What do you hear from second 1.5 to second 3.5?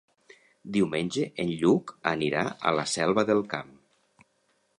Lluc anirà a la Selva del